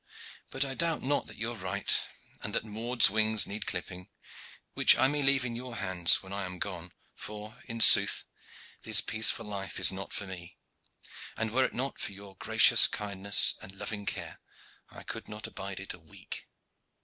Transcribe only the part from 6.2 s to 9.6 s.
when I am gone, for, in sooth, this peaceful